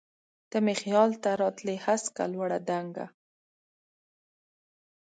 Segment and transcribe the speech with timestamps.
[0.49, 3.05] ته مي خیال ته راتلی هسکه، لوړه، دنګه